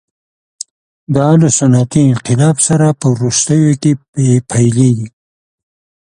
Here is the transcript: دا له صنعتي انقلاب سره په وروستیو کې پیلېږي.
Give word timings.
دا 1.15 1.27
له 1.41 1.49
صنعتي 1.57 2.01
انقلاب 2.11 2.55
سره 2.67 2.87
په 2.99 3.05
وروستیو 3.15 3.69
کې 3.81 3.93
پیلېږي. 4.49 5.07